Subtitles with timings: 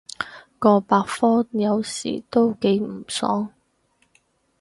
[0.57, 3.53] 個百科有時都幾唔爽